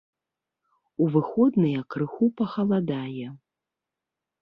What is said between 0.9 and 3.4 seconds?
У выходныя крыху пахаладае.